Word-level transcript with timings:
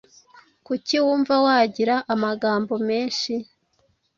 Kuki 0.65 0.95
wumva 1.03 1.33
wagira 1.45 1.95
amagambo 2.13 2.73
menshi. 2.87 3.33